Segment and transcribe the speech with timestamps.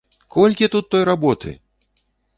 [0.35, 1.55] Колькі тут той работы!